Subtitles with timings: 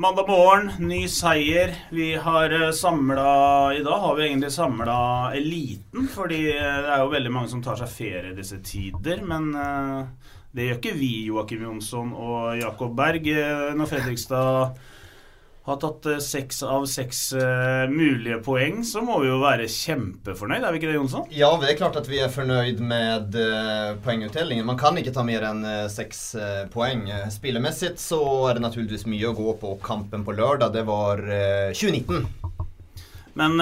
[0.00, 1.74] Mandag morgen, ny seier.
[1.90, 7.32] Vi har samla I dag har vi egentlig samla eliten, fordi det er jo veldig
[7.34, 9.20] mange som tar seg ferie disse tider.
[9.28, 13.28] Men eh, det gjør ikke vi, Joakim Jonsson og Jakob Berg.
[13.28, 14.80] Eh, Når Fredrikstad
[15.68, 20.64] har tatt eh, seks av seks uh, mulige poeng, så må vi jo være kjempefornøyd,
[20.64, 21.26] er vi ikke det, Jonsson?
[21.36, 24.66] Ja, det er klart at vi er fornøyd med uh, poengutdelingen.
[24.66, 26.22] Man kan ikke ta mer enn uh, seks
[26.72, 27.06] poeng.
[27.32, 29.76] Spillemessig så er det naturligvis mye å gå på.
[29.84, 31.20] Kampen på lørdag, det var
[31.76, 32.26] 2019.
[33.38, 33.60] Men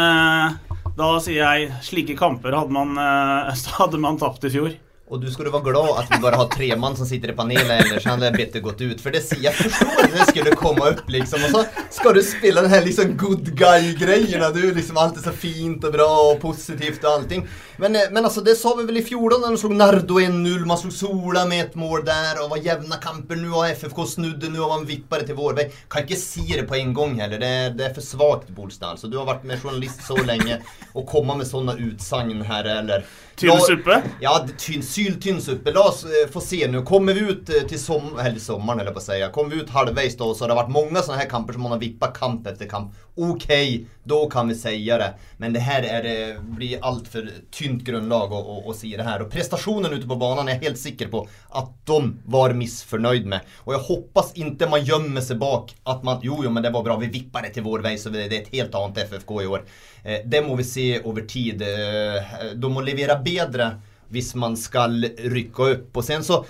[0.99, 2.97] da sier jeg slike kamper hadde man,
[3.79, 4.77] hadde man tapt i fjor.
[5.09, 7.71] Og du skulle være glad at vi bare har tre mann som sitter i panelet,
[7.81, 9.01] ellers bedt det gått ut.
[9.01, 11.47] For det, sier jeg forstår att det skulle komme opp, liksom.
[11.49, 14.51] Og så ska du spille den här liksom good guy-grejerna.
[14.51, 17.49] Du är liksom alltid så fint och bra och positivt och allting.
[17.77, 20.67] Men, eh, men alltså det sa vi väl i fjol när de slog Nardo 1-0.
[20.67, 23.37] Man slog Sola med ett mål där och var jämna kamper.
[23.37, 25.71] Nu har FFK snudde, nu har man vippare till Vårberg.
[25.89, 27.39] Kan inte se det på en gång heller.
[27.39, 28.87] Det är, det är för svagt Bolstad.
[28.87, 33.05] Alltså, du har varit med journalist så länge och komma med sådana utsagn här eller
[33.39, 34.03] Tynn suppe?
[34.21, 35.73] Ja, tynn, syltynn suppe.
[35.73, 36.83] La oss eh, få se nu.
[36.83, 39.29] Kommer vi ut eh, till som, eller sommaren eller på att säga.
[39.29, 41.73] Kommer vi ut halvvägs då så har det varit många sådana här kamper som man
[41.73, 42.93] har vippat kamp efter kamp.
[43.15, 45.15] Okay, då kan vi säga det.
[45.37, 49.23] Men det här är, eh, blir allt för tynt grundlag att se det här.
[49.23, 53.41] Och prestationen ute på banan är jag helt säker på att de var missförnöjd med.
[53.57, 56.83] Och jag hoppas inte man gömmer sig bak att man, jo, jo men det var
[56.83, 59.65] bra, vi vippade till vår väg så det är ett helt annat FFK i år.
[60.05, 61.63] Eh, det må vi se over tid.
[61.63, 63.71] Eh, de må levere bedre
[64.09, 65.97] hvis man skal rykke opp.
[65.97, 66.45] Og sen så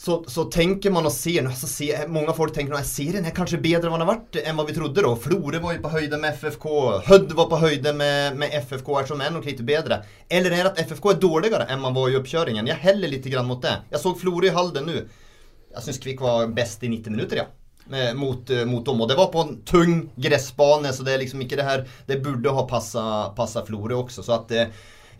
[0.00, 3.58] så, så tenker man og ser, så ser Mange folk tenker at serien er kanskje
[3.60, 5.02] bedre enn den har vært enn hva vi trodde.
[5.04, 5.10] da.
[5.26, 6.68] Florø var på høyde med FFK.
[7.04, 9.98] Hødd var på høyde med, med FFK, som er nok litt bedre.
[10.32, 12.70] Eller er det at FFK er dårligere enn man var i oppkjøringen?
[12.72, 13.74] Jeg heller litt mot det.
[13.92, 15.02] Jeg så Florø i Halden nå.
[15.74, 17.50] Jeg syns Kvikk var best i 90 minutter, ja
[18.14, 19.00] mot, eh, mot dem.
[19.00, 22.20] Og det var på en tung gressbane, så det er liksom ikke det her Det
[22.22, 23.04] burde ha passa,
[23.36, 24.24] passa Florø også.
[24.24, 24.56] Så at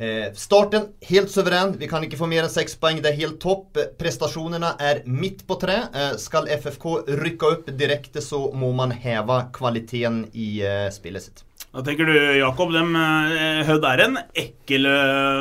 [0.00, 1.76] eh, eh, Starten helt suveren.
[1.78, 3.02] Vi kan ikke få mer enn seks poeng.
[3.02, 3.78] Det er helt topp.
[4.00, 5.82] Prestasjonene er midt på tre.
[5.92, 6.88] Eh, skal FFK
[7.20, 11.44] rykke opp direkte, så må man heve kvaliteten i eh, spillet sitt.
[11.70, 14.88] Da tenker du, Jakob, dem, eh, Hødd er en ekkel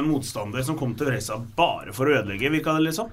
[0.05, 3.09] motstander som kom til Fredrikstad bare for å ødelegge, virka det liksom?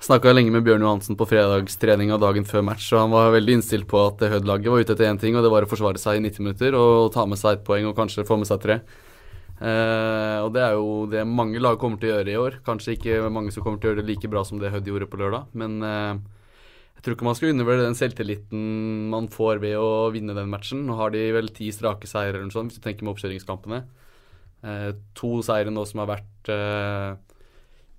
[0.00, 3.88] Snakka lenge med Bjørn Johansen på fredagstreninga dagen før match, og han var veldig innstilt
[3.88, 6.22] på at Hødd-laget var ute etter én ting, og det var å forsvare seg i
[6.24, 8.78] 90 minutter og ta med seg et poeng og kanskje få med seg tre.
[9.60, 12.58] Eh, og det er jo det mange lag kommer til å gjøre i år.
[12.66, 15.08] Kanskje ikke mange som kommer til å gjøre det like bra som det Hødd gjorde
[15.12, 16.20] på lørdag, men eh,
[16.96, 18.62] jeg tror ikke man skal undervurdere den selvtilliten
[19.12, 20.84] man får ved å vinne den matchen.
[20.88, 23.82] Nå har de vel ti strake seire eller noe sånt, hvis du tenker med oppkjøringskampene.
[24.64, 26.54] Eh, to seire nå som har vært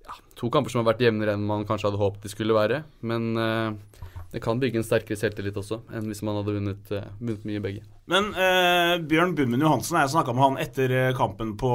[0.02, 2.82] ja, to kamper som har vært jevnere enn man kanskje hadde håpet de skulle være.
[3.06, 4.02] Men uh,
[4.32, 7.62] det kan bygge en sterkere selvtillit også enn hvis man hadde vunnet, uh, vunnet mye
[7.64, 7.84] begge.
[8.10, 11.70] Men eh, Bjørn Bummen Johansen, jeg snakka med han etter eh, kampen på,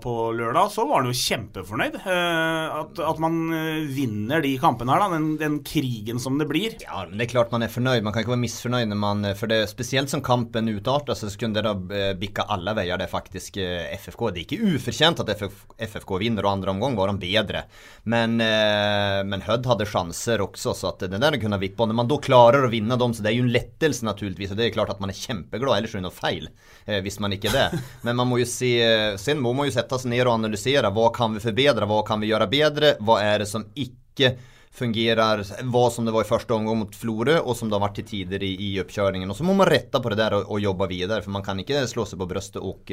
[0.00, 1.98] på, lørdag, så var han jo kjempefornøyd.
[2.00, 5.10] Eh, at, at, man eh, vinner de kampene her, da.
[5.12, 6.78] Den, den, krigen som det blir.
[6.80, 8.00] Ja, men det er klart man er fornøyd.
[8.06, 11.60] Man kan ikke være misfornøyd når man For det, spesielt som kampen utarta, så kunne
[11.60, 12.96] det da bikka alle veier.
[12.96, 14.26] Det er faktisk FFK.
[14.32, 17.66] Det er ikke ufortjent at FF, FFK vinner, og andre omgang var de bedre.
[18.08, 21.84] Men, eh, men Hødd hadde sjanser også, så at det der kunne vippe.
[21.84, 24.56] Og når man da klarer å vinne dem, så det er jo en lettelse, naturligvis.
[24.56, 26.48] Og det er klart at man er kjempe kjempeglad, ellers er det noe feil.
[26.86, 27.68] Eh, hvis man ikke det.
[28.06, 28.72] Men man må jo se
[29.20, 30.90] Sen må man jo sette seg ned og analysere.
[30.94, 31.88] Hva kan vi forbedre?
[31.90, 32.96] Hva kan vi gjøre bedre?
[33.04, 34.34] Hva er det som ikke
[34.74, 38.00] fungerer Hva som det var i første omgang mot Florø, og som det har vært
[38.00, 39.30] til tider i, i oppkjøringen.
[39.30, 41.60] Og så må man rette på det der og, og jobbe videre, for man kan
[41.62, 42.92] ikke slå seg på brystet og og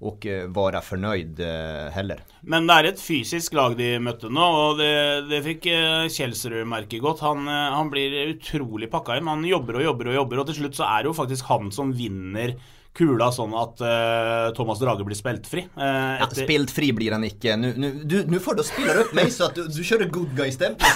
[0.00, 2.22] være fornøyd eh, heller.
[2.42, 6.66] Men det er et fysisk lag de møtte nå, og det, det fikk eh, Kjelsrud
[6.66, 7.20] merke godt.
[7.20, 9.26] Han, eh, han, blir utrolig pakka inn.
[9.26, 11.72] Han jobber og jobber og jobber, og til slutt så er det jo faktisk han
[11.74, 12.54] som vinner
[12.98, 15.64] kula sånn at uh, Thomas Drage blir spilt fri.
[15.78, 17.54] Uh, ja, spilt fri blir han ikke.
[17.58, 20.86] Nå får du spille opp meg så at du, du kjører good guy-stempel.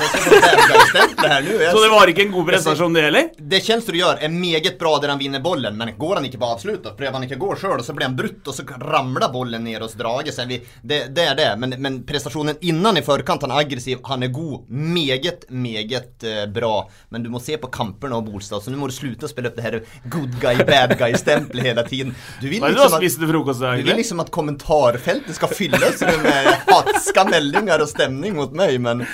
[0.92, 3.30] Så, så det var ikke en god prestasjon, det heller?
[3.38, 6.50] Det Kjensrud gjør, er meget bra der han vinner bollen, men går han ikke på
[6.56, 9.28] avsluttet, prøver han ikke å gå sjøl, og så blir han brutt, og så ramler
[9.32, 10.34] bollen ned hos Drage.
[10.34, 11.48] Så vi, det, det, er det.
[11.62, 14.66] Men, men prestasjonen innan i forkant, han er aggressiv, han er god.
[14.68, 16.74] Meget, meget uh, bra.
[17.14, 19.52] Men du må se på kampene og Bolstad, så nå må du slutte å spille
[19.52, 19.80] opp det her
[20.10, 22.16] good guy, bad guy-stempelet hele tiden tiden.
[22.40, 27.90] Du vil, liksom at, du vil liksom at kommentarfeltet skal fylles med hatska meldinger og
[27.90, 29.04] stemning mot meg, men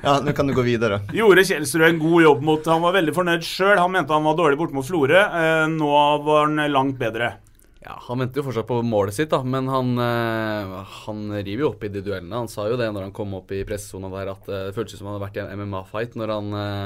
[0.00, 1.02] ja, nå kan du gå videre.
[1.16, 3.76] Gjorde Kjelsrud en god jobb mot Han var veldig fornøyd sjøl.
[3.80, 5.20] Han mente han var dårlig borte mot Florø.
[5.20, 5.92] Eh, nå
[6.24, 7.34] var han langt bedre.
[7.80, 10.74] Ja, Han venter jo fortsatt på målet sitt, da, men han, eh,
[11.06, 12.42] han river jo opp i de duellene.
[12.42, 15.00] Han sa jo det når han kom opp i pressesona der, at eh, det føltes
[15.00, 16.34] som han hadde vært i en MMA-fight når,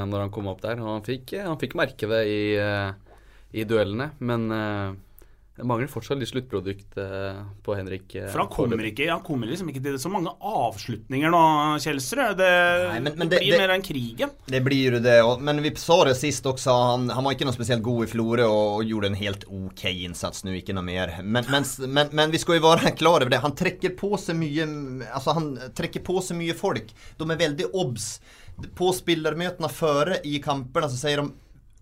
[0.07, 0.79] når, han kom opp der.
[0.79, 2.39] Og han fikk, han fikk merke det i
[3.55, 4.09] i duellene.
[4.19, 4.49] Men
[5.55, 8.13] det mangler fortsatt litt sluttprodukt eh, på Henrik.
[8.19, 11.43] eh, For han kommer ikke Han kommer liksom ikke til så mange avslutninger nå,
[11.79, 12.35] Kjelsrud.
[12.41, 12.49] Det,
[12.89, 14.31] Nei, men- men det- blir det- mer enn krigen.
[14.47, 17.55] Det blir jo det, men vi sa det sist også, han, han var ikke noe
[17.55, 21.21] spesielt god i Florø og gjorde en helt ok innsats nå, ikke noe mer.
[21.23, 24.35] Men, mens, men, men vi skal jo være klar over det, han trekker på seg
[24.35, 24.65] mye
[25.15, 26.91] Altså, han trekker på seg mye folk.
[27.17, 28.19] De er veldig obs.
[28.75, 31.31] På spillermøtene før i kampene så sier de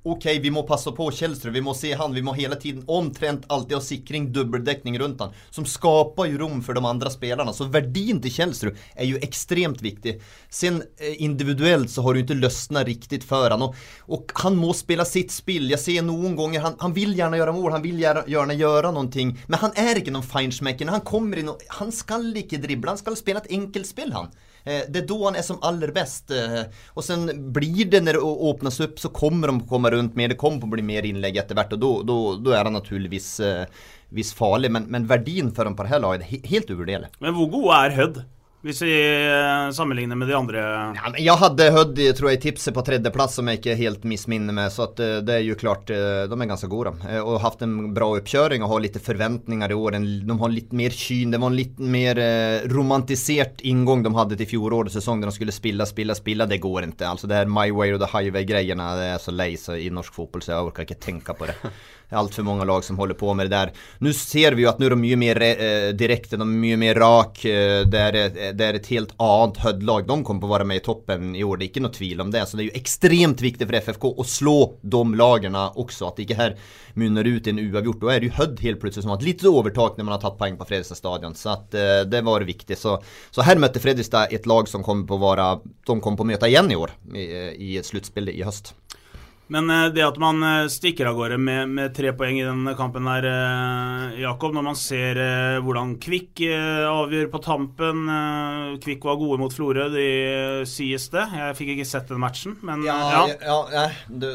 [0.03, 3.45] Ok, vi må passe på Kjellstrøm, vi må se han, vi må hele tiden omtrent
[3.53, 5.31] alltid ha sikring, dubbeldekning rundt han.
[5.53, 7.53] Som skaper jo rom for de andre spillerne.
[7.55, 10.17] Så verdien til Kjellstrøm er jo ekstremt viktig.
[10.50, 13.61] Sen individuellt individuelt så har du ikke løsna riktig for han.
[13.65, 13.75] Og,
[14.11, 15.69] og han må spille sitt spill.
[15.71, 18.94] Jeg ser noen ganger, han, han vil gjerne gjøre mål, han vil gjerne, gjerne gjøre
[18.95, 19.27] noe.
[19.47, 20.91] Men han er ikke noen feinschmecker.
[20.94, 24.31] Han kommer inn, og- han skal ikke drible, han skal spille et enkeltspill, han.
[24.65, 26.31] Eh, Det er da han er som aller bäst.
[26.31, 26.65] eh,
[26.95, 30.31] Og sen blir det, når det åpnes opp, så kommer de komme rundt mer.
[30.34, 33.66] Det kommer å bli mer innlegg etter hvert, og da- er han naturligvis eh,
[34.38, 34.72] farlig.
[34.74, 37.12] Men, men verdien for dem på det her laget helt uvurderlig.
[37.24, 38.24] Men hvor god er Hødd?
[38.63, 40.62] Hvis vi eh, sammenligner med de andre
[40.95, 41.98] Ja, jeg hadde Hødd
[42.39, 44.69] tipset på tredjeplass, som jeg ikke helt misminner meg.
[44.71, 46.94] Så eh, det er jo klart, eh, de er ganske gode.
[47.19, 49.98] Og har hatt en bra oppkjøring og har litt forventninger i år.
[50.00, 51.36] De har litt mer kyn.
[51.36, 52.21] Det var en litt mer
[52.71, 56.48] romantisert inngang de hadde til fjorårets sesong, der de skulle spille, spille, spille.
[56.48, 57.10] Det går ikke.
[57.10, 60.15] Altså det her My Way og The Highway-greiene det er så lei seg i norsk
[60.15, 61.60] fotball, så jeg orker ikke tenke på det.
[62.13, 63.71] Altfor mange lag som holder på med det der.
[64.05, 66.77] Nå ser vi jo at nå er de mye mer eh, direkte, de er mye
[66.77, 67.39] mer rak.
[67.45, 70.05] Eh, det, er, et- det er et helt annet Hødd-lag.
[70.05, 72.21] De kommer på å være med i toppen i år, det er ikke noe tvil
[72.21, 72.44] om det.
[72.50, 76.27] Så det er jo ekstremt viktig for FFK å slå de lagene også, at det
[76.27, 76.55] ikke her
[77.01, 78.03] munner ut i en uavgjort.
[78.03, 80.21] Da er det jo Hødd helt plutselig som har et litt overtak når man har
[80.27, 81.25] tatt poeng på Fredrikstad.
[81.39, 82.77] Så at, eh, det var viktig.
[82.77, 83.00] Så,
[83.33, 86.29] så her møtte Fredrikstad et lag som kommer på å være De kommer på å
[86.29, 87.25] møte igjen i år, i,
[87.73, 88.75] i sluttspillet i høst.
[89.51, 92.75] Men eh, det at man eh, stikker av gårde med, med tre poeng i denne
[92.80, 95.19] kampen der, eh, Jakob, når man ser
[95.63, 98.06] hvordan Kvikk avgjør på tampen
[98.84, 100.07] Kvikk var gode mot Florø, de
[100.69, 101.25] sies det.
[101.36, 103.25] Jeg fikk ikke sett den matchen, men Ja, ja.
[103.44, 104.30] ja, ja du,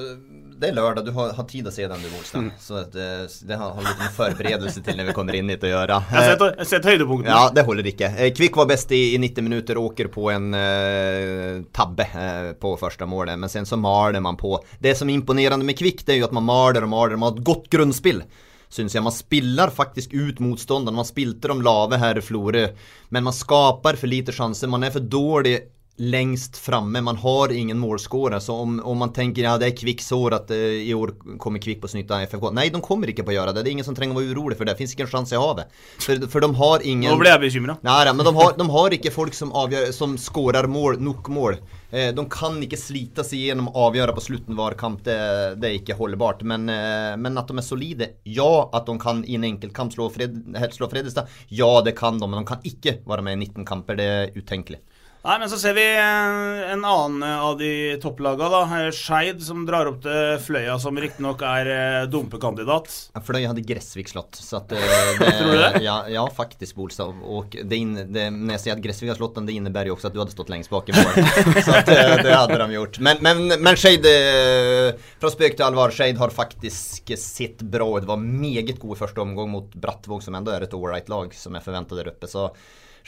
[0.58, 1.06] det er lørdag.
[1.06, 2.48] Du har, har tid å se den, du, Bolstad.
[2.62, 5.66] Så at, eh, det har, har litt med forberedelse til når vi kommer inn hit
[5.66, 5.98] å gjøre.
[6.10, 7.36] Jeg har sett, jeg sett høydepunktene.
[7.36, 8.10] Ja, det holder ikke.
[8.16, 12.74] Eh, Kvikk var best i, i 90 minutter, åker på en uh, tabbe uh, på
[12.80, 13.38] første målet.
[13.38, 14.56] Men sen så maler man på.
[14.82, 17.16] Det som er imponerende med Kvikk, det er jo at man maler og maler.
[17.20, 18.24] Man har et godt grunnspill.
[18.68, 19.04] Syns jeg.
[19.04, 20.98] Man spiller faktisk ut motstanderen.
[20.98, 22.66] Man spilte de lave her i Florø.
[23.14, 24.68] Men man skaper for lite sjanser.
[24.68, 25.56] Man er for dårlig
[25.98, 27.00] längst framme.
[27.00, 28.38] Man har ingen målskårer.
[28.38, 31.62] Så om, om man tenker ja, det er Kvikks år at eh, i år kommer
[31.62, 32.50] Kvikk på snytt av FFK.
[32.54, 33.64] Nei, de kommer ikke på å gjøre det.
[33.64, 34.76] Det er ingen som trenger å være urolig for det.
[34.78, 35.74] Det ikke en sjanse i havet.
[36.04, 37.78] For, for de har ingen Nå ble jeg bekymra.
[37.82, 41.32] Nei, nei, men de har, de har ikke folk som, avgjør, som skårer mål, nok
[41.34, 41.58] mål.
[41.90, 45.02] Eh, de kan ikke slite seg gjennom å avgjøre på slutten hver kamp.
[45.06, 45.16] Det,
[45.58, 46.44] det er ikke holdbart.
[46.46, 48.52] Men, eh, men at de er solide, ja.
[48.70, 50.38] At de kan i en enkeltkamp slå, Fred,
[50.76, 52.28] slå Fredrikstad, ja det kan de.
[52.28, 53.98] Men de kan ikke være med i 19 kamper.
[53.98, 54.82] Det er utenkelig.
[55.28, 58.60] Nei, men så ser vi eh, en annen av de topplaga, da.
[58.78, 62.88] Eh, Skeid, som drar opp til Fløya, som riktignok er eh, dumpekandidat.
[63.12, 64.38] Fløya Fløy hadde Gressvik slått.
[64.40, 65.82] Så at, eh, det, Tror du det?
[65.84, 67.12] Ja, ja faktisk, Bolstad.
[67.28, 70.08] Og det, det, når jeg sier at Gressvik har slått den, det innebærer jo også
[70.08, 71.20] at du hadde stått lengst bak i mål.
[71.66, 72.98] så at, eh, det hadde de gjort.
[73.04, 78.08] Men, men, men Skeid eh, Fra spøk til alvor, Skeid har faktisk sitt bra ut.
[78.08, 81.52] Var meget god i første omgang mot Brattvåg, som enda er et ålreit lag, som
[81.52, 82.32] jeg forventa der oppe.
[82.32, 82.48] Så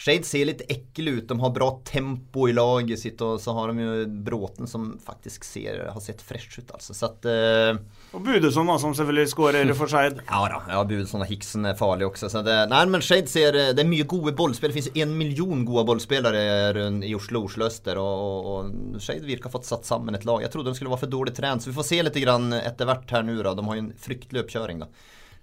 [0.00, 1.26] Skeid ser litt ekle ut.
[1.28, 5.44] De har bra tempo i laget sitt, og så har de jo Bråten som faktisk
[5.44, 6.96] ser, har sett fresh ut, altså.
[6.96, 7.76] Så at eh,
[8.16, 10.22] Og Budesson, da, som selvfølgelig skårer for Skeid.
[10.30, 12.32] Ja da, ja, Budesson og Hiksen er farlig også.
[12.32, 14.72] Så det, nei, men Shade ser Det er mye gode bollspel.
[14.72, 16.46] Det finnes en million gode ballspillere
[17.04, 18.00] i Oslo Oslo Øster.
[18.00, 20.40] Og, og, Shade virker fått satt sammen et lag.
[20.46, 23.16] Jeg trodde de skulle være for dårlig trent, så vi får se litt etter hvert
[23.18, 23.36] her nå.
[23.44, 24.86] De har jo en fryktelig oppkjøring.
[24.86, 24.92] da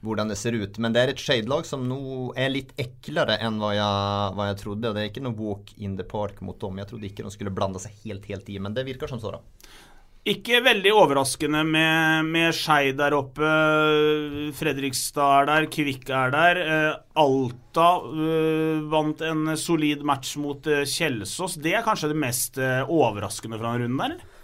[0.06, 0.77] hvordan det ser ut.
[0.84, 2.00] Men det er et Shade-lag som nå
[2.38, 4.94] er litt eklere enn hva jeg, hva jeg trodde.
[4.94, 6.80] Det er ikke noe walk in the park mot dem.
[6.84, 9.38] Jeg trodde ikke de skulle blande seg helt helt i, men det virker som så,
[9.38, 9.44] da.
[10.27, 13.48] Ikke veldig overraskende med, med Skei der oppe.
[14.60, 16.60] Fredrikstad er der, Kvikk er der.
[16.60, 21.56] Eh, Alta eh, vant en solid match mot eh, Kjelsås.
[21.63, 24.36] Det er kanskje det mest overraskende fra den runden der?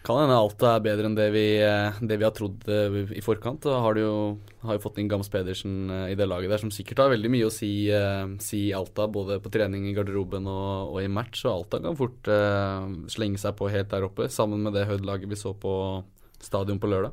[0.00, 3.20] Kan hende Alta er bedre enn det vi, eh, det vi har trodd eh, i
[3.24, 3.66] forkant.
[3.68, 4.14] Har du jo,
[4.64, 7.32] har jo fått inn Gams Pedersen eh, i det laget der, som sikkert har veldig
[7.34, 7.70] mye å si,
[8.40, 9.10] si i Alta.
[9.12, 11.44] Både på trening i garderoben og, og i match.
[11.44, 15.28] Og Alta kan fort uh, slenge seg på helt der oppe, sammen med det Hødd-laget
[15.28, 15.74] vi så på
[16.40, 17.12] stadion på lørdag.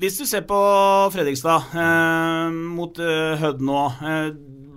[0.00, 0.56] Hvis du ser på
[1.12, 4.30] Fredrikstad eh, mot eh, Hødd nå, eh,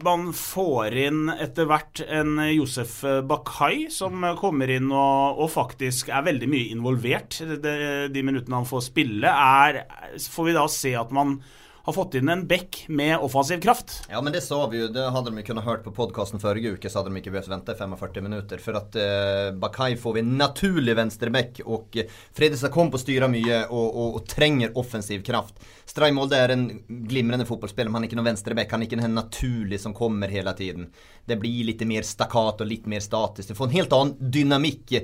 [0.06, 6.26] man får inn etter hvert en Josef Bakai som kommer inn og, og faktisk er
[6.28, 7.42] veldig mye involvert.
[7.42, 7.76] De,
[8.14, 9.84] de minuttene han får spille, er
[10.16, 11.40] Får vi da se at man
[11.86, 13.92] har fått inn en bekk med offensiv kraft.
[14.10, 14.88] Ja, men det sa vi jo.
[14.90, 17.76] Det hadde de kunnet hørt på podkasten forrige uke, så hadde de ikke behøvd vente
[17.78, 18.64] 45 minutter.
[18.64, 23.62] For at eh, Bakai får vi naturlig venstrebekk, og eh, Fredrikstad kom på styret mye
[23.68, 25.62] og, og, og, trenger offensiv kraft.
[25.86, 28.74] Stray Molde er en glimrende fotballspiller, men han er ikke noen venstrebekk.
[28.74, 30.90] Han er ikke den naturlige som kommer hele tiden.
[31.30, 33.54] Det blir litt mer stakkat og litt mer statisk.
[33.54, 34.98] Du får en helt annen dynamikk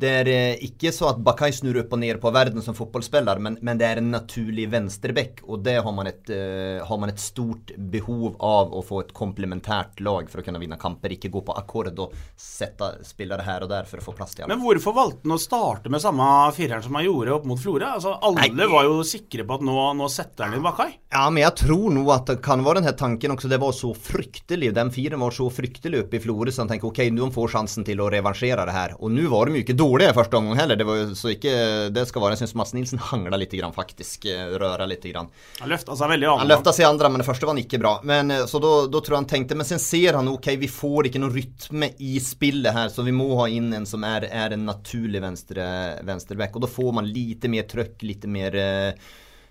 [0.00, 3.40] det er eh, ikke så at Bakai snur opp og ned på verden som fotballspiller,
[3.42, 7.12] men, men det er en naturlig venstreback, og det har man, et, uh, har man
[7.12, 11.14] et stort behov av å få et komplementært lag for å kunne vinne kamper.
[11.16, 14.44] Ikke gå på akkord og sette spillere her og der for å få plass til
[14.44, 14.54] alle.
[14.54, 16.26] Men hvorfor valgte han å starte med samme
[16.56, 17.92] fireren som han gjorde opp mot Florø?
[17.98, 18.70] Altså, alle Nei.
[18.70, 20.90] var jo sikre på at nå, nå setter han inn Bakai.
[21.12, 23.50] Ja, men jeg tror nå at det kan være denne tanken også.
[23.50, 24.72] Det var så fryktelig.
[24.76, 27.86] Den fireren var så fryktelig oppe i Florø, så han tenker ok, nå får sjansen
[27.86, 28.96] til å revansjere det her.
[29.00, 30.76] Og nå var de jo ikke dårlige dårlige første omgang heller.
[30.76, 31.52] Det var jo så ikke
[31.94, 34.26] Det skal være Jeg syns Mads Nilsen hangla litt, grann, faktisk.
[34.30, 35.04] Eh, Røra litt.
[35.10, 35.30] Grann.
[35.60, 36.42] Han løfta seg veldig andre.
[36.42, 37.94] Han løfta seg andre, men det første var han ikke bra.
[38.06, 41.10] Men, eh, så da, tror jeg han tenkte Men sen ser han ok, vi får
[41.10, 44.54] ikke noe rytme i spillet her, så vi må ha inn en som er, er
[44.56, 45.66] en naturlig venstre,
[46.06, 46.56] venstreback.
[46.56, 49.10] Og da får man litt mer trøkk, litt mer uh,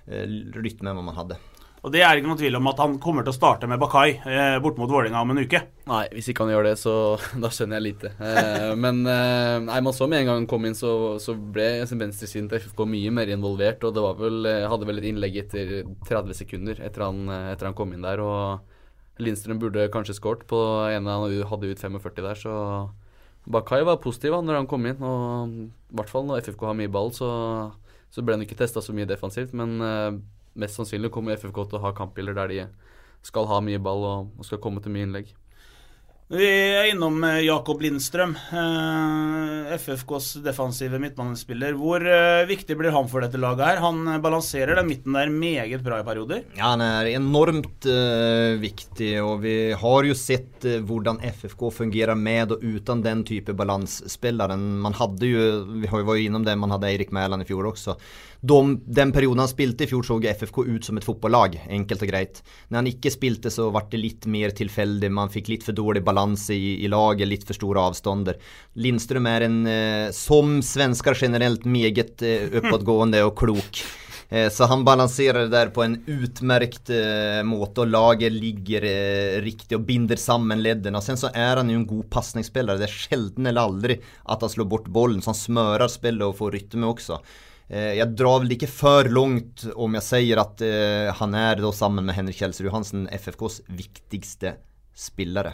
[0.09, 1.39] rytme enn hva man hadde.
[1.79, 4.17] Og det er ikke noe tvil om at han kommer til å starte med Bakai
[4.17, 5.61] eh, bort mot Vålerenga om en uke.
[5.87, 6.93] Nei, hvis ikke han gjør det, så
[7.43, 8.11] da skjønner jeg lite.
[8.19, 10.91] Eh, men eh, nei, man så med en gang han kom inn, så,
[11.23, 13.85] så ble venstresiden til FFK mye mer involvert.
[13.87, 15.71] Og det var vel, eh, hadde vel et innlegg etter
[16.09, 18.23] 30 sekunder etter han, eh, etter han kom inn der.
[18.25, 20.59] Og Lindstrøm burde kanskje skåret på
[20.89, 22.55] en han hadde ut 45 der, så
[23.49, 24.99] Bakai var positiv når han kom inn.
[24.99, 27.31] Og i hvert fall når FFK har mye ball, så,
[28.11, 29.55] så ble han ikke testa så mye defensivt.
[29.55, 30.19] men eh,
[30.53, 32.63] mest sannsynlig kommer FFK til å ha kampbilder der de
[33.25, 35.35] skal ha mye ball og, og skal komme til mye innlegg.
[36.29, 41.73] Vi er innom eh, Jakob Lindstrøm, eh, FFKs defensive midtbanespiller.
[41.73, 43.65] Hvor eh, viktig blir han for dette laget?
[43.65, 43.81] her?
[43.81, 46.43] Han balanserer den midten der meget bra i perioder.
[46.53, 52.13] Ja, Han er enormt uh, viktig, og vi har jo sett uh, hvordan FFK fungerer
[52.13, 54.69] med og uten den type balansspilleren.
[54.85, 55.47] Man hadde jo,
[55.81, 57.97] vi var jo innom det, man hadde Eirik Mæland i fjor også
[58.41, 61.57] de, den perioden han spilte i fjor, så FFK ut som et fotballag.
[61.67, 62.41] Enkelt og greit.
[62.69, 65.11] Når han ikke spilte, så ble det litt mer tilfeldig.
[65.11, 68.39] Man fikk litt for dårlig balanse i, i, laget, litt for store avstander.
[68.79, 73.83] Lindstrøm er en, eh, som svensker generelt, meget eh, oppadgående og klok.
[74.29, 79.39] Eh, så han balanserer det der på en utmerkt eh, måte, og laget ligger eh,
[79.41, 81.01] riktig og binder sammen leddene.
[81.01, 82.77] Sen så er han jo en god pasningsspiller.
[82.77, 86.37] Det er sjelden eller aldri at han slår bort ballen, så han smører spillet og
[86.37, 87.19] får rytme også.
[87.69, 91.69] Eh, jeg drar vel ikke for langt om jeg sier at eh, han er da
[91.75, 94.55] sammen med Henrik Kjelsrud Johansen FFKs viktigste
[94.97, 95.53] spillere.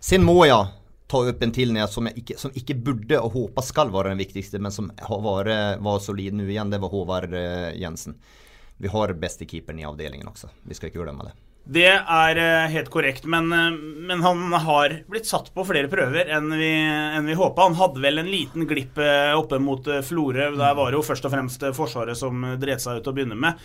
[0.00, 0.70] Sen må jeg
[1.10, 4.60] ta opp en til som, ikke, som ikke burde og håper skal være den viktigste,
[4.62, 6.72] men som har vært, var solid nå igjen.
[6.72, 8.16] Det var Håvard eh, Jensen.
[8.80, 10.48] Vi har beste keeperen i avdelingen også.
[10.64, 11.34] Vi skal ikke glemme det.
[11.64, 13.74] Det er eh, helt korrekt, men, eh,
[14.08, 17.68] men, han har blitt satt på flere prøver enn vi, enn vi håpa.
[17.68, 20.48] Han hadde vel en liten glipp eh, oppe mot Florø.
[20.56, 23.60] Der var det jo først og fremst Forsvaret som dreit seg ut å begynne med.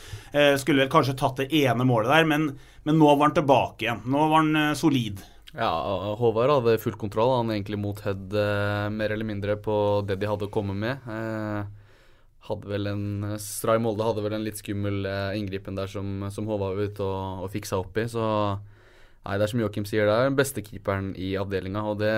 [0.62, 2.50] Skulle vel kanskje tatt det ene målet der, men,
[2.86, 4.04] men nå var han tilbake igjen.
[4.12, 5.24] Nå var han solid.
[5.56, 5.72] Ja,
[6.20, 7.32] Håvard hadde full kontroll.
[7.40, 8.36] Han egentlig mot Head
[8.92, 11.08] mer eller mindre på det de hadde å komme med.
[12.46, 13.06] Hadde vel en
[13.42, 17.06] Stray Molde hadde vel en litt skummel eh, inngripen der som, som Håvard var ute
[17.06, 18.08] og, og fiksa opp i.
[18.12, 18.26] Så
[19.26, 21.82] Nei, det er som Joakim sier, det er den beste keeperen i avdelinga.
[21.90, 22.12] Og det,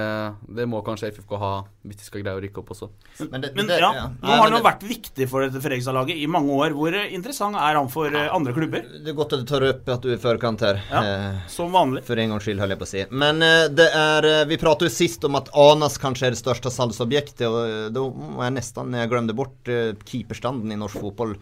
[0.57, 1.51] det, må kanskje FFK ha
[1.87, 2.89] hvis de skal greie å rykke opp også.
[3.31, 4.07] Men, det, men det, ja, ja.
[4.11, 6.75] Nå har han jo vært viktig for dette Fredrikstad-laget i mange år.
[6.75, 8.25] Hvor interessant er han for ja.
[8.25, 8.83] Eh, andre klubber?
[8.91, 10.81] Det er godt at du tar opp at du er i forkant her.
[10.89, 12.03] Ja, eh, som vanlig.
[12.09, 13.05] For en gangs skyld, holder jeg på å si.
[13.23, 16.73] Men eh, det er Vi pratet jo sist om at Anas kanskje er det største
[16.75, 17.47] salgsobjektet.
[17.47, 19.75] Og da må jeg nesten Jeg glemte bort
[20.11, 21.37] keeperstanden i norsk fotball.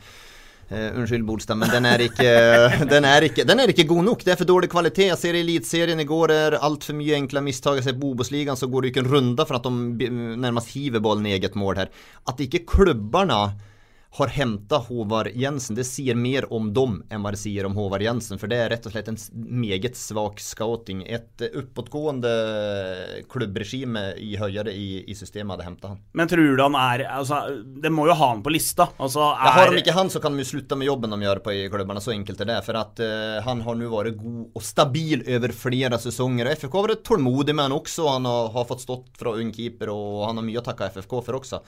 [0.65, 2.29] Uh, unnskyld, Bolstad, men den er, ikke,
[2.93, 4.23] den, er ikke, den er ikke god nok.
[4.25, 5.11] Det er for dårlig kvalitet.
[5.11, 7.77] Jeg ser i Eliteserien i går er altfor mye enkle mistak.
[7.77, 9.69] Jeg ser Bobosligaen, så går det ikke en runde for at
[9.99, 10.09] de
[10.41, 11.93] nærmest hiver ballen i eget mål her.
[12.25, 13.43] At ikke klubbene
[14.17, 15.75] har henta Håvard Jensen.
[15.75, 18.39] Det sier mer om dem enn hva det sier om Håvard Jensen.
[18.39, 21.01] For det er rett og slett en meget svak scouting.
[21.03, 22.31] Et oppåtgående
[23.31, 25.99] klubbregime i høyere i, i systemet hadde henta han.
[26.15, 27.41] Men tror du han er altså,
[27.83, 28.87] Det må jo ha han på lista.
[28.95, 29.49] Altså, er...
[29.49, 31.65] ja, har de ikke han, så kan de slutte med jobben de gjør på i
[31.73, 32.03] klubbene.
[32.03, 32.61] Så enkelt er det.
[32.69, 36.53] For at uh, han har nå vært god og stabil over flere sesonger.
[36.55, 38.07] FFK har vært tålmodig med han også.
[38.13, 41.19] Han har, har fått stått fra ung keeper, og han har mye å takke FFK
[41.19, 41.61] for også.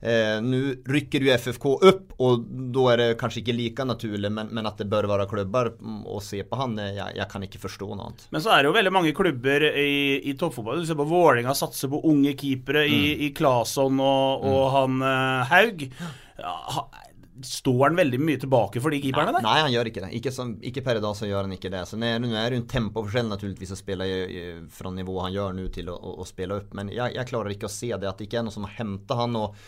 [0.00, 4.52] Eh, Nå rykker jo FFK opp, og da er det kanskje ikke like naturlig, men,
[4.54, 7.46] men at det bør være klubber mm, å se på han, eh, jeg, jeg kan
[7.48, 8.28] ikke forstå noe annet.
[8.34, 9.98] Men så er det jo veldig mange klubber i,
[10.30, 10.84] i toppfotball.
[10.84, 15.52] Du ser på Vålinga satser på unge keepere i, i Claesson og, og han eh,
[15.52, 15.84] Haug.
[16.38, 16.56] Ja,
[17.44, 19.44] står han veldig mye tilbake for de keeperne der?
[19.44, 20.12] Nei, han gjør ikke det.
[20.18, 21.82] Ikke, som, ikke per i dag så gjør han ikke det.
[21.90, 25.58] Så nå er det en tempoforskjell naturligvis å spille i, i, fra nivået han gjør
[25.58, 28.08] nå til å, å, å spille opp, men jeg, jeg klarer ikke å se det.
[28.10, 29.58] At det ikke er noe som har hentet han og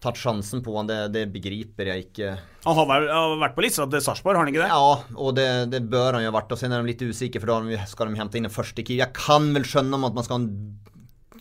[0.00, 2.32] tatt sjansen på han, det, det begriper jeg ikke.
[2.64, 4.70] Han har vært på lista til Sarpsborg, har han ikke det?
[4.72, 6.52] Ja, og det, det bør han jo ha vært.
[6.52, 9.02] Og så er de litt usikre, for da skal de hente inn en førstekeeper.
[9.02, 10.80] Jeg kan vel skjønne om at man skal ha en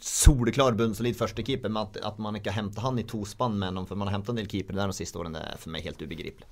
[0.03, 3.87] soleklar bunnsolid førstekeeper, men at, at man ikke har hentet han i tospann med noen,
[3.87, 5.87] for man har hentet en del keepere der de siste årene, det er for meg
[5.87, 6.47] helt ubegripelig.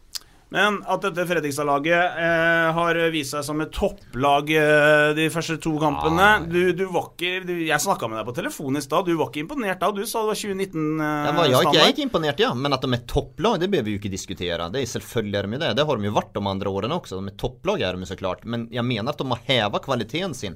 [0.53, 5.73] Men at dette Fredrikstad-laget eh, har vist seg som et topplag eh, de første to
[5.81, 9.09] kampene du, du var ikke du, Jeg snakka med deg på telefon i stad.
[9.09, 9.91] Du var ikke imponert da?
[9.91, 12.53] Du sa det var 2019 eh, var, jeg, er ikke, jeg er ikke imponert, ja.
[12.55, 14.71] Men at de er topplag, det bør vi jo ikke diskutere.
[14.71, 15.73] Det er selvfølgelig er de det.
[15.81, 17.19] Det har de jo vært de andre årene også.
[17.19, 18.47] De er topplag, er de så klart.
[18.47, 20.55] Men jeg mener at de har heva kvaliteten sin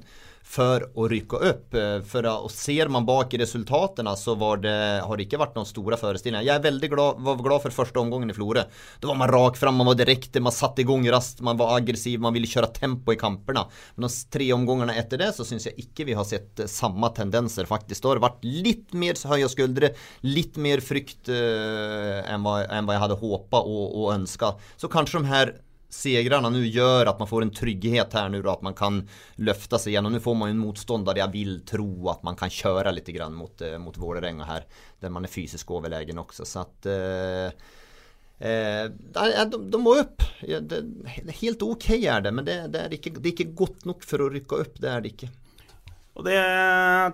[0.52, 1.76] for å rykke opp.
[1.78, 5.68] Eh, å, og ser man bak i resultatene, så det, har det ikke vært noen
[5.68, 6.44] store forestillinger.
[6.44, 8.66] Jeg er veldig glad, var glad for første omgangen i Florø.
[9.00, 11.74] Da var man rak fram, man var direkte, man satte i gang raskt, man var
[11.78, 13.64] aggressiv, man ville kjøre tempo i kampene.
[13.96, 17.12] Men de tre omgangene etter det så syns jeg ikke vi har sett eh, samme
[17.16, 18.02] tendenser, faktisk.
[18.02, 19.94] Det har vært litt mer høye skuldre,
[20.26, 24.56] litt mer frykt eh, enn hva, enn hva jeg hadde håpa og, og ønska.
[24.76, 25.56] Så kanskje de her
[25.94, 29.78] segrarna nu gör att man får en trygghet här nu då, att man kan löfta
[29.78, 32.50] sig igjen og nu får man ju en motståndare jag vill tro att man kan
[32.50, 34.64] köra lite grann mot, eh, mot Vålerenga här.
[35.00, 36.44] Där man är fysiskt överlägen också.
[36.44, 37.46] Så att eh,
[38.48, 38.90] eh,
[39.50, 40.22] de, de må opp.
[40.40, 40.82] Det,
[41.40, 44.24] helt ok er det, men det, det, er ikke, det er ikke godt nok for
[44.24, 44.80] å rykke opp.
[44.80, 45.30] Det er det ikke.
[46.12, 46.40] Og Det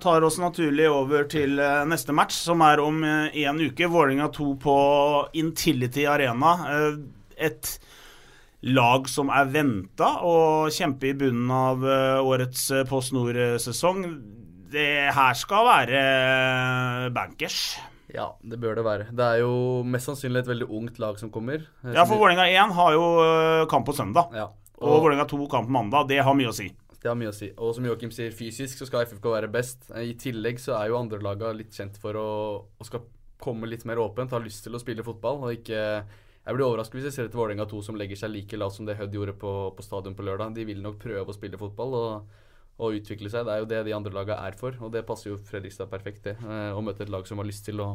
[0.02, 3.90] tar oss naturlig over til eh, neste match, som er om én uke.
[3.90, 4.80] Vålerenga 2 på
[5.42, 6.58] Intility Arena.
[6.72, 7.06] Eh,
[7.38, 7.80] Et
[8.66, 14.02] lag som er venta å kjempe i bunnen av eh, årets eh, Post Nord-sesong.
[14.72, 17.78] Det her skal være eh, bankers.
[18.10, 19.06] Ja, det bør det være.
[19.14, 21.66] Det er jo mest sannsynlig et veldig ungt lag som kommer.
[21.84, 23.06] Ja, for Vålerenga 1 har jo
[23.70, 24.32] kamp på søndag.
[24.34, 24.48] Ja,
[24.80, 26.08] Og og Vålerenga 2 kamp på mandag.
[26.08, 26.70] Det har mye å si.
[26.98, 27.52] det har mye å si.
[27.54, 29.90] Og som Joakim sier, fysisk så skal FFK være best.
[29.92, 32.30] I tillegg så er jo andre laga litt kjent for å,
[32.74, 33.04] å skal
[33.38, 35.44] komme litt mer åpent, ha lyst til å spille fotball.
[35.44, 35.84] og ikke...
[36.48, 38.86] Jeg blir overrasket hvis jeg ser et Vålerenga 2 som legger seg like lavt som
[38.88, 40.54] det Hødd gjorde på, på stadion på lørdag.
[40.56, 42.38] De vil nok prøve å spille fotball og,
[42.80, 43.44] og utvikle seg.
[43.44, 46.22] Det er jo det de andre laga er for, og det passer jo Fredrikstad perfekt,
[46.24, 46.38] det.
[46.40, 47.90] eh, Å møte et lag som har lyst til å,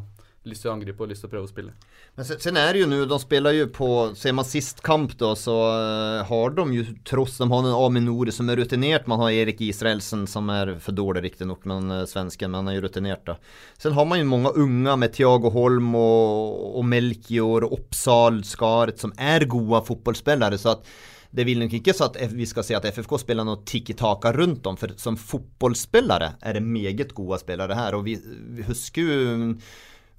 [0.48, 1.74] lyst til å angripe og lyst til å prøve å spille.
[2.16, 5.36] Men sen, är det ju nu, de spelar ju på, ser man sist kamp då
[5.36, 9.20] så eh, har de ju, trots de har en Amin Nouri som är rutinerat, man
[9.20, 12.74] har Erik Israelsen som är för dålig riktigt nog, men uh, svensken, men han är
[12.74, 13.38] ju rutinerat då.
[13.78, 19.00] Sen har man ju många unga med Thiago Holm och, och Melchior och Oppsal, Skaret
[19.00, 20.86] som är goda fotbollsspelare så att
[21.34, 24.68] det vil nok ikke så at vi skal si at FFK spiller noe tiki-taka rundt
[24.70, 27.98] om, for som fotballspillere er det meget gode spillere her.
[27.98, 28.20] Og vi,
[28.54, 29.48] vi husker jo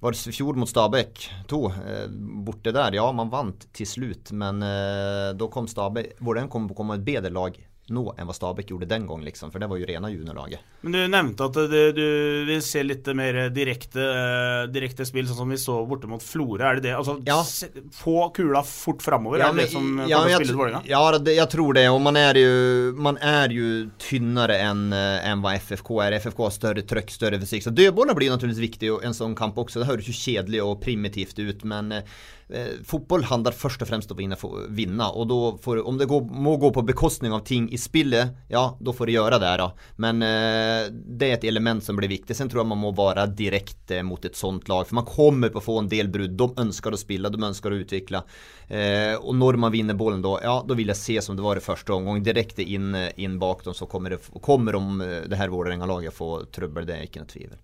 [0.05, 0.21] var det
[0.61, 2.09] mot Stabæk 2, eh,
[2.45, 2.93] borte der.
[2.93, 7.07] Ja, man vant til slutt, men eh, da kom Stabæk Hvordan kom det komme et
[7.07, 7.57] bedre lag
[7.93, 9.51] nå enn hva Stabæk gjorde den gang, liksom?
[9.53, 10.63] For det var jo rena juniorlaget.
[10.81, 12.05] Men du nevnte at du, du
[12.47, 16.63] vil se litt mer direkte, uh, direkte spill, sånn som vi så borte mot Florø.
[16.65, 16.95] Er det det?
[16.97, 17.37] Altså, Ja.
[17.45, 20.83] se, få kula fort framover, er det det som ja, kommer til å spille Vålerenga?
[20.89, 21.85] ja det, jeg tror det.
[21.93, 22.53] Og man er jo,
[22.97, 23.69] man er jo
[24.01, 26.17] tynnere enn en hva FFK er.
[26.25, 27.67] FFK har større trøkk, større fysikk.
[27.67, 29.83] Så dødballer blir naturligvis viktig i en sånn kamp også.
[29.83, 32.17] Det høres jo kjedelig og primitivt ut, men eh,
[32.49, 34.37] eh, fotball handler først og fremst om å vinne,
[34.75, 35.07] vinne.
[35.13, 38.65] Og da får, om det går, må gå på bekostning av ting i spillet, ja,
[38.79, 39.53] da får det gjøre det.
[39.61, 39.69] Da.
[40.05, 42.35] Men eh, det er et element som blir viktig.
[42.37, 44.85] Sen tror jeg man må være direkte mot et sånt lag.
[44.87, 46.37] For man kommer på å få en del brudd.
[46.37, 48.23] De ønsker å spille, de ønsker å utvikle.
[48.67, 51.59] Eh, og når man vinner bollen da, ja, da vil jeg se som det var
[51.59, 52.23] i første omgang.
[52.25, 56.31] Direkte inn, inn bak dem, så kommer, det, kommer de, eh, det her Vålerenga-laget få
[56.53, 56.87] trøbbel.
[56.87, 57.59] Det er ikke noe tvil.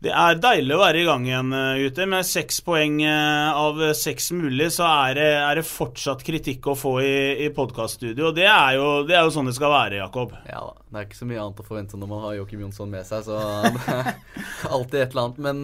[0.00, 2.06] Det er deilig å være i gang igjen, eh, gutter.
[2.08, 6.76] Med seks poeng eh, av seks mulig, så er det, er det fortsatt kritikk å
[6.78, 8.30] få i, i podkaststudio.
[8.32, 10.32] Det er, jo, det er jo sånn det skal være, Jakob.
[10.48, 10.72] Ja da.
[10.88, 13.28] Det er ikke så mye annet å forvente når man har Joakim Jonsson med seg,
[13.28, 14.08] så det er
[14.78, 15.44] alltid et eller annet.
[15.44, 15.62] Men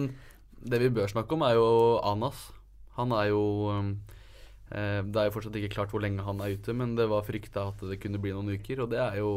[0.69, 1.67] det vi bør snakke om, er jo
[2.05, 2.45] Anas.
[3.01, 6.77] Han er jo eh, Det er jo fortsatt ikke klart hvor lenge han er ute,
[6.77, 9.33] men det var frykta at det kunne bli noen uker, og det er jo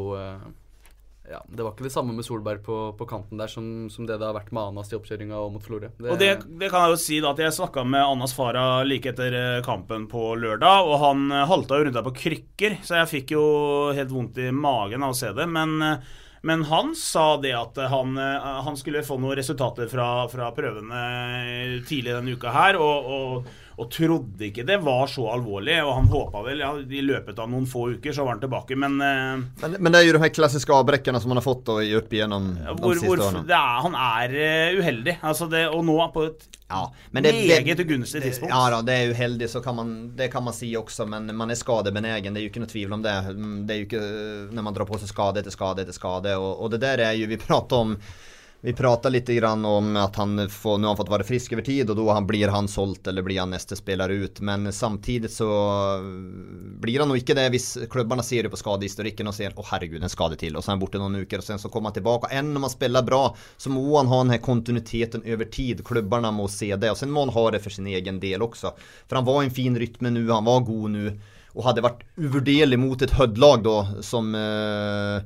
[1.29, 4.17] ja, Det var ikke det samme med Solberg på, på kanten der som, som det
[4.19, 5.91] det har vært med Anas i oppkjøringa og mot Florø.
[6.01, 9.13] Og det, det kan jeg jo si da at jeg snakka med Annas Farah like
[9.13, 12.99] etter eh, kampen på lørdag, og han eh, halta jo rundt der på krykker, så
[13.01, 13.45] jeg fikk jo
[13.95, 15.47] helt vondt i magen av å se det.
[15.49, 20.47] Men, eh, Men han sa det at han, han skulle få noen resultater fra, fra
[20.57, 21.01] prøvene
[21.85, 25.77] tidlig denne uka her, og, og, og, trodde ikke det var så alvorlig.
[25.85, 28.77] Og han håpa vel ja, I løpet av noen få uker så var han tilbake,
[28.79, 31.65] men uh, Men, men det er jo de her klassiske avbrekkene som han har fått
[31.69, 33.45] da, opp igjennom hvor, de siste årene.
[33.47, 35.19] Er, han er uh, uheldig.
[35.21, 38.53] Altså det, og nå på et ja, men det, meget ugunstig tidspunkt.
[38.53, 41.51] Ja da, det er uheldig, så kan man, det kan man si også, men man
[41.51, 42.33] er skadebenegen.
[42.33, 43.15] Det er jo ikke noe tvil om det.
[43.67, 44.03] Det er jo ikke
[44.55, 47.17] når man drar på seg skade etter skade etter skade, og, og det der er
[47.19, 47.97] jo Vi prater om
[48.63, 51.63] vi pratar lite grann om att han får, nu har han fått vara frisk över
[51.63, 54.39] tid och då han, blir han sålt eller blir han nästa spelare ut.
[54.39, 55.45] Men samtidigt så
[56.79, 60.03] blir han nog ikke det hvis klubbarna ser ju på skadehistorikken og ser åh herregud
[60.03, 61.97] en skade til og så er han borte noen uker og sen så kommer han
[61.97, 62.29] tilbake.
[62.29, 63.23] Enn om man spelar bra
[63.57, 65.85] så må han ha den här kontinuiteten over tid.
[65.85, 68.75] Klubbarna må se det og sen må han ha det for sin egen del også.
[69.07, 71.05] For han var i en fin rytme nu, han var god nu
[71.51, 73.75] og hadde vært uvurderlig mot et höddlag då
[74.07, 75.23] som eh,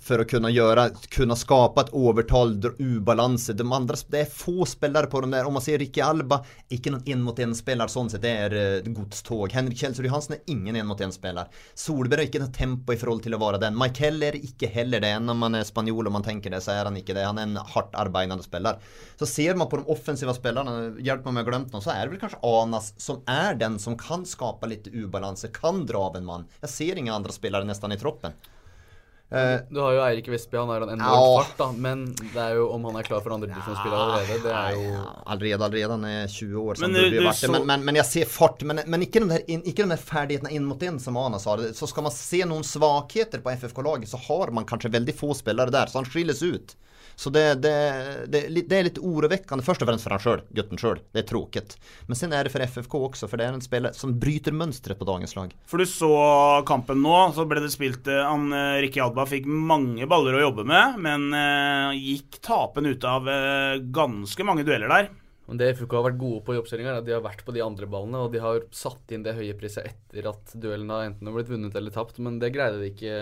[0.00, 3.52] for å kunne göra, kunna skapa et övertal, ubalanse.
[3.56, 5.46] De andra, det er få spillere på dem der.
[5.48, 8.22] Om man ser Ricky Alba, ikke noen en mot en spelare sånn sett.
[8.22, 9.52] Det er uh, godstog.
[9.54, 11.48] Henrik Kjelsrud Johansen er ingen en mot en spelare.
[11.78, 13.78] Solberg har ikke noe tempo i forhold til å være den.
[13.78, 15.14] Michael er ikke heller det.
[15.24, 17.26] Når man er spanjol og man tenker det, så er han ikke det.
[17.26, 18.82] Han er en hardt arbeidende spiller.
[19.18, 22.04] Så ser man på de offensiva spelarna, hjälp mig om jag glemt noen, så er
[22.04, 26.20] det vel kanskje Anas som er den som kan skapa litt ubalanse, kan dra av
[26.20, 26.46] en mann.
[26.62, 28.36] Jeg ser ingen andre spillere nesten i troppen.
[29.28, 31.66] Uh, du har jo Eirik Vestby, han har en enorm fart, da.
[31.76, 35.02] Men det er jo om han er klar for andredivisjonsspill allerede, det er jo ja,
[35.34, 35.90] Allerede, allerede.
[35.98, 37.50] Han er 20 år, men, du, du, så...
[37.52, 38.64] men, men, men, jeg ser fart.
[38.64, 41.58] Men, men ikke, de der, ikke de der ferdighetene inn mot inn, som Ana sa.
[41.76, 45.76] Så skal man se noen svakheter på FFK-laget, så har man kanskje veldig få spillere
[45.76, 46.78] der, så han skilles ut.
[47.18, 47.74] Så det, det,
[48.30, 51.00] det, det er litt orovekkende, først og fremst for han sjøl, gutten sjøl.
[51.10, 51.74] Det er tråkigt.
[52.06, 55.00] Men sen er det for FFK også, for det er en spiller som bryter mønsteret
[55.00, 55.56] på dagens lag.
[55.66, 56.12] For du så
[56.68, 60.44] kampen nå, så ble det spilt eh, han, eh, Ricky Alba fikk mange baller å
[60.46, 63.26] jobbe med, men uh, gikk tapen ut av
[63.90, 65.10] ganske mange dueller der.
[65.48, 67.54] Men det FUK har vært gode på i oppstillinga, er at de har vært på
[67.56, 71.06] de andre ballene, og de har satt inn det høye priset etter at duellen har
[71.08, 72.20] enten blitt vunnet eller tapt.
[72.24, 73.14] Men det greide de ikke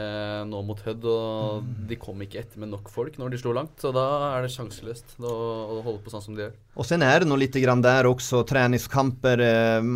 [0.51, 1.73] nå mot Hødd, og mm.
[1.91, 3.79] de kom ikke etter med nok folk når de slo langt.
[3.83, 6.57] Så da er det sjanseløst å, å holde på sånn som de gjør.
[6.77, 9.41] Og sen er det nå litt grann der også, treningskamper.
[9.41, 9.87] Eh,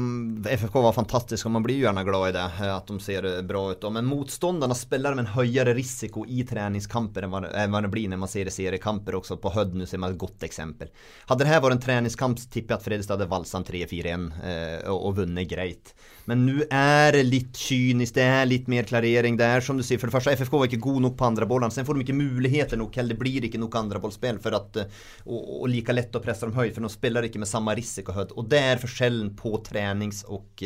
[0.55, 3.27] FFK var fantastisk, og man blir jo gjerne glad i det, eh, at de ser
[3.45, 3.89] bra ut.
[3.93, 8.33] Men motstanderne spiller med en høyere risiko i treningskamper enn hva det blir når man
[8.33, 9.37] ser seriekamper også.
[9.43, 10.89] På Hødd nå ser man et godt eksempel.
[11.29, 12.20] Hadde det her vært en treningskamp,
[12.53, 15.95] tipper jeg at Fredrikstad hadde valgt 3-4-1 eh, og, og vunnet greit.
[16.31, 19.35] Men nå er det litt kynisk, det er litt mer klarering.
[19.39, 21.49] Det er som du sier, for det første, FFK var ikke god nok på andre
[21.67, 24.79] Så Sen får de ikke muligheter nok, eller det blir ikke nok andrebollspill for at,
[25.27, 28.15] og, og like lett å presse dem høyt, for de spiller ikke med samme risiko.
[28.15, 30.63] Og det er forskjellen på trenings- og,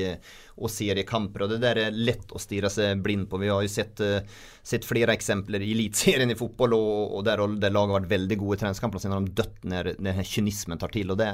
[0.58, 1.46] og seriekamper.
[1.46, 3.40] Og det der er lett å stirre seg blind på.
[3.40, 4.02] Vi har jo sett,
[4.60, 8.40] sett flere eksempler i Eliteserien i fotball, og, og der, der laget har vært veldig
[8.42, 11.14] gode i treningskamper, og så har de dødd når denne kynismen tar til.
[11.14, 11.30] Og det,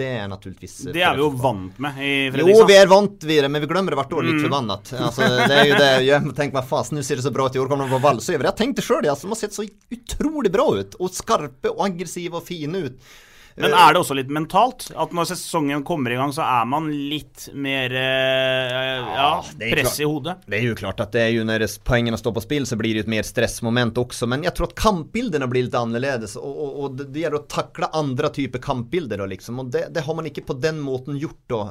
[0.00, 2.60] det er naturligvis Det er vi jo vant med i Fredrikstad.
[2.60, 4.44] Jo, vi er vant med det, men vi glömmer det hvert år litt mm.
[4.44, 4.92] förbannat.
[4.98, 7.56] Alltså, det er jo det, jeg tenker meg faen, nå ser det så bra ut,
[7.56, 8.50] i år kommer de på Valsøyver?
[8.50, 12.40] Jeg tenkte sjøl, alltså, de har sett så utrolig bra ut og skarpe og aggressive
[12.40, 13.10] og fine ut.
[13.56, 14.88] Men er det også litt mentalt?
[14.94, 20.08] At når sesongen kommer i gang, så er man litt mer eh, ja, press i
[20.08, 20.36] hodet?
[20.46, 22.94] Det er jo klart at det er jo når poengene står på spill, så blir
[22.94, 24.28] det jo et mer stressmoment også.
[24.30, 26.36] Men jeg tror at kampbildene blir litt annerledes.
[26.40, 29.24] Og, og, og det gjelder å takle andre typer kampbilder.
[29.30, 29.62] Liksom.
[29.62, 31.62] Og det, det, har man ikke på den måten gjort da,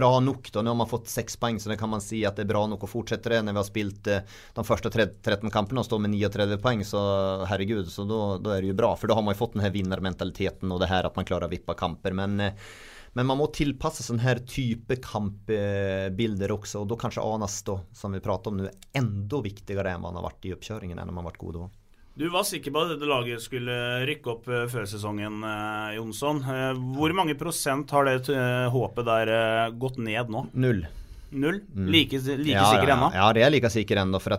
[0.00, 0.50] bra nok.
[0.52, 0.64] Da.
[0.64, 2.64] Nå har man fått seks poeng, så det kan man si at det er bra
[2.70, 2.86] nok.
[2.86, 4.24] å fortsette det når vi har spilt eh,
[4.56, 7.00] de første 13 kampene og står med 39 poeng, så
[7.50, 8.94] herregud, så da er det jo bra.
[8.98, 11.48] For da har man jo fått den her vinnermentaliteten og det her at man klarer
[11.48, 12.14] å vippe kamper.
[12.16, 12.70] Men, eh,
[13.18, 16.84] men man må tilpasse sånne her type kampbilder også.
[16.84, 20.18] Og da kanskje Anas, da, som vi prater om nå, er enda viktigere enn man
[20.18, 20.98] har vært i oppkjøringen.
[20.98, 21.76] enn man har vært gode også.
[22.20, 26.42] Du var sikker på at dette laget skulle rykke opp eh, før sesongen, eh, Jonsson.
[26.96, 28.30] Hvor mange prosent har det
[28.70, 30.48] håpet der gått ned nå?
[30.54, 30.86] Null.
[31.30, 31.60] Null?
[31.76, 31.86] Mm.
[31.92, 33.10] Like, like ja, sikker ennå?
[33.14, 34.18] Ja, det er like sikker ennå.
[34.22, 34.34] For,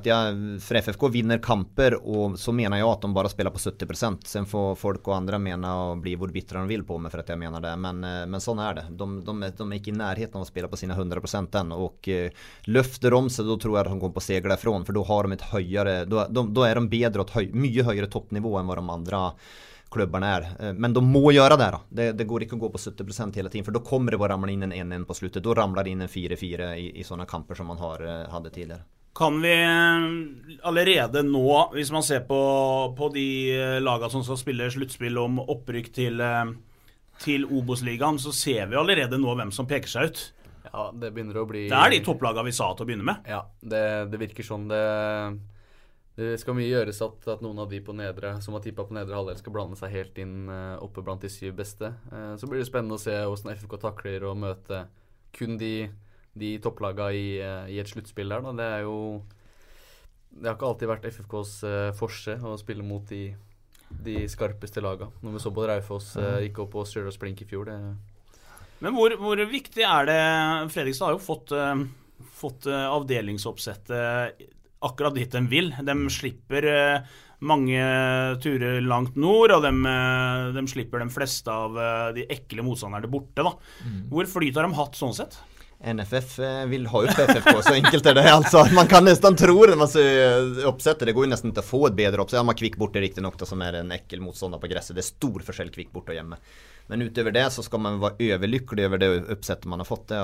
[0.65, 4.47] for FFK vinner kamper, og så mener jeg at de bare spiller på 70% Sen
[4.49, 7.31] får folk og andre mene og bli hvor bitre de vil på meg for at
[7.31, 7.73] jeg mener det.
[7.79, 8.85] Men, eh, men sånn er det.
[8.99, 11.23] De, de, de, er ikke i nærheten av å spille på sine 100
[11.61, 11.79] ennå.
[11.87, 14.77] Og uh, løfter de seg, da tror jeg at de kommer på å derfra.
[14.87, 16.25] For da har de et høyere Da
[16.67, 19.25] er de bedre og høy, mye høyere toppnivå enn hva de andre
[19.91, 20.47] klubbarna er.
[20.59, 21.69] Eh, men de må gjøre det.
[21.75, 21.81] da.
[21.89, 24.31] Det, det går ikke å gå på 70% hele tiden, for da kommer det å
[24.31, 25.43] ramle inn en 1-1 på slutten.
[25.45, 28.53] Da ramler det inn en 4-4 i, i sånne kamper som man har, eh, hadde
[28.55, 28.85] tidligere.
[29.17, 32.41] Kan vi eh, allerede nå, hvis man ser på,
[32.97, 33.27] på de
[33.83, 36.23] lagene som skal spille sluttspill om opprykk til,
[37.21, 40.23] til Obos-ligaen, så ser vi allerede nå hvem som peker seg ut.
[40.71, 43.27] Ja, Det begynner å bli Det er de topplagene vi sa til å begynne med.
[43.27, 43.81] Ja, det,
[44.13, 44.69] det virker sånn.
[44.71, 44.79] Det
[46.15, 48.95] Det skal mye gjøres at, at noen av de på nedre, som har tippa på
[48.97, 51.93] nedre halvdel, skal blande seg helt inn uh, oppe blant de syv beste.
[52.11, 54.83] Uh, så blir det spennende å se hvordan FFK takler å møte
[55.31, 55.87] kun de,
[56.35, 58.43] de topplaga i, uh, i et sluttspill der.
[58.43, 58.53] Da.
[58.59, 58.97] Det er jo
[60.35, 61.55] Det har ikke alltid vært FFKs
[61.99, 63.23] forse å spille mot de,
[64.03, 65.07] de skarpeste laga.
[65.23, 67.71] Når vi så både Raufoss gikk opp og Stjørdals Blink i fjor.
[67.71, 67.79] Det
[68.83, 70.21] Men hvor, hvor, viktig er det
[70.75, 71.51] Fredrikstad har jo fått,
[72.39, 74.39] fått avdelingsoppsettet
[74.81, 75.71] akkurat dit de vil.
[75.85, 77.13] De slipper eh,
[77.45, 77.85] mange
[78.43, 83.09] turer langt nord, og de, eh, de slipper de fleste av eh, de ekle motstanderne
[83.11, 83.45] borte.
[83.45, 83.55] Da.
[83.85, 84.03] Mm.
[84.11, 85.39] Hvor flyt har de hatt sånn sett?
[85.81, 86.35] NFF
[86.69, 88.61] vil ha ut FFK, så enkelt er det alltså.
[88.77, 91.95] Man kan nesten tro det, man ser det går jo nesten ikke å få et
[91.97, 92.37] bedre oppsett.
[92.37, 94.93] Ja, man kvikk borte riktignok som er en ekkel motstander på gresset.
[94.93, 96.37] Det er stor forskjell kvikk borte og hjemme.
[96.91, 100.07] Men utover det så ska man vara överlycklig över det uppsättet man har fått.
[100.07, 100.15] Det,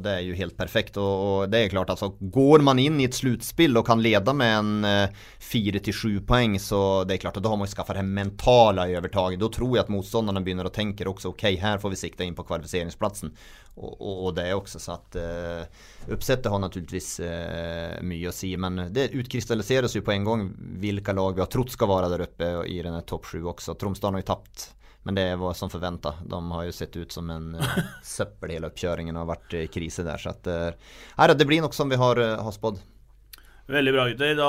[0.00, 0.96] det är ju helt perfekt.
[0.96, 4.32] Och, och, det är klart, alltså går man in i ett slutspill och kan leda
[4.32, 5.08] med en eh,
[5.40, 8.86] 4-7 poäng så det är klart att då har man ju det här mentala.
[9.36, 12.34] Då tror jag att motståndarna begynner att tänka också, okej okay, får vi sikta in
[12.34, 13.36] på kvalificeringsplatsen.
[13.74, 15.62] Och, och, och det också så att eh,
[16.08, 18.56] uppsättet har naturligtvis eh, mye å si.
[18.56, 22.20] men det utkristalliseras ju på en gång vilka lag vi har trott ska vara där
[22.20, 23.74] uppe i den här topp 7 också.
[23.74, 24.72] Tromsdalen har ju tappat
[25.06, 26.14] men det var som förväntat.
[26.26, 29.66] De har ju sett ut som en uh, söppel hela uppkjøringen og har vært i
[29.70, 30.18] krise der.
[30.18, 32.80] Så at, uh, det blir nok som vi har, uh, har spådd.
[33.70, 34.32] Veldig bra, gutter.
[34.34, 34.48] Da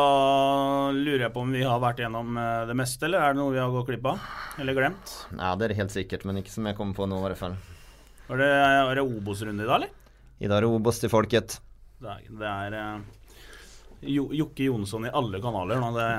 [0.97, 3.61] lurer jeg på om vi har vært gjennom det meste, eller er det noe vi
[3.61, 4.25] har gått glipp av?
[4.61, 5.13] Eller glemt?
[5.37, 7.55] Ja, det er helt sikkert, men ikke som jeg kommer på nå, i hvert fall.
[8.27, 8.51] Var det,
[8.89, 10.11] var det Obos-runde i dag, eller?
[10.37, 11.59] I dag er det Obos til folket.
[12.01, 15.93] Det er, det er Jokke Jonsson i alle kanaler nå.
[15.97, 16.11] Det,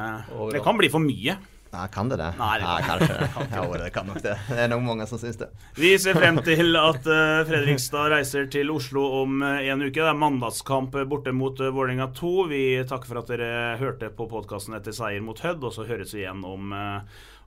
[0.55, 1.38] det kan bli for mye.
[1.72, 2.31] Ja, kan det det?
[2.38, 2.72] Nei, det kan.
[2.72, 3.46] Ja, kanskje.
[3.52, 4.35] ja, det kan nok det.
[4.48, 5.50] Det er nok mange som syns det.
[5.76, 9.98] Vi ser frem til at uh, Fredrikstad reiser til Oslo om uh, en uke.
[9.98, 12.33] Det er mandagskamp borte mot uh, Vålerenga 2.
[12.52, 16.14] Vi takker for at dere hørte på podkasten etter seier mot Hødd, og så høres
[16.16, 16.72] vi igjen om,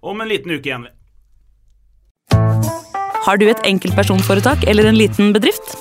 [0.02, 0.88] om en liten uke igjen.
[3.22, 5.76] Har du et enkeltpersonforetak eller en liten bedrift?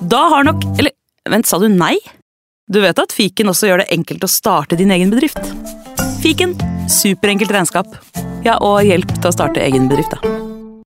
[0.00, 0.94] Da har nok Eller
[1.28, 1.96] vent, sa du nei?
[2.72, 5.38] Du vet at fiken også gjør det enkelt å starte din egen bedrift?
[6.26, 6.56] Fiken
[6.90, 7.86] Superenkelt regnskap.
[8.42, 10.45] Ja, og hjelp til å starte egen bedrift, da.